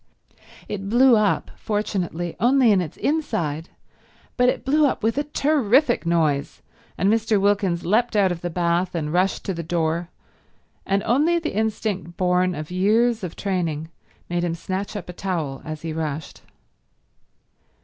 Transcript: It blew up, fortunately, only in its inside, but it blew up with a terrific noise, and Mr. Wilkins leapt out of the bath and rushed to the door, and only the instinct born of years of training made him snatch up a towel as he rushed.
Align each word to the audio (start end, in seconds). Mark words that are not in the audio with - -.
It 0.67 0.89
blew 0.89 1.15
up, 1.15 1.51
fortunately, 1.57 2.35
only 2.39 2.71
in 2.71 2.81
its 2.81 2.97
inside, 2.97 3.69
but 4.35 4.49
it 4.49 4.65
blew 4.65 4.87
up 4.87 5.03
with 5.03 5.15
a 5.19 5.23
terrific 5.25 6.07
noise, 6.07 6.63
and 6.97 7.07
Mr. 7.07 7.39
Wilkins 7.39 7.85
leapt 7.85 8.15
out 8.15 8.31
of 8.31 8.41
the 8.41 8.49
bath 8.49 8.95
and 8.95 9.13
rushed 9.13 9.43
to 9.45 9.53
the 9.53 9.61
door, 9.61 10.09
and 10.87 11.03
only 11.03 11.37
the 11.37 11.53
instinct 11.53 12.17
born 12.17 12.55
of 12.55 12.71
years 12.71 13.23
of 13.23 13.35
training 13.35 13.91
made 14.27 14.43
him 14.43 14.55
snatch 14.55 14.95
up 14.95 15.07
a 15.07 15.13
towel 15.13 15.61
as 15.65 15.83
he 15.83 15.93
rushed. 15.93 16.41